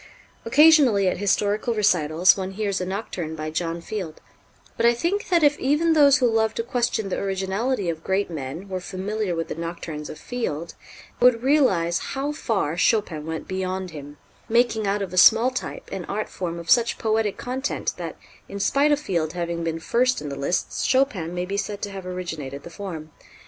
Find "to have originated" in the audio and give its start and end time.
21.83-22.63